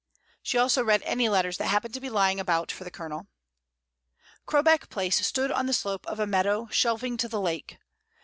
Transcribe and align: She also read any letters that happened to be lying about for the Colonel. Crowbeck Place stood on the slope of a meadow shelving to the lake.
She 0.41 0.57
also 0.57 0.81
read 0.83 1.03
any 1.03 1.29
letters 1.29 1.59
that 1.59 1.67
happened 1.67 1.93
to 1.93 2.01
be 2.01 2.09
lying 2.09 2.39
about 2.39 2.71
for 2.71 2.83
the 2.83 2.89
Colonel. 2.89 3.27
Crowbeck 4.47 4.89
Place 4.89 5.23
stood 5.23 5.51
on 5.51 5.67
the 5.67 5.73
slope 5.73 6.07
of 6.07 6.19
a 6.19 6.25
meadow 6.25 6.67
shelving 6.71 7.17
to 7.17 7.27
the 7.27 7.39
lake. 7.39 7.77